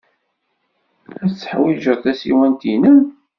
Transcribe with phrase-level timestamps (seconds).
[1.23, 2.99] Ad teḥwijeḍ tasiwant-nnem.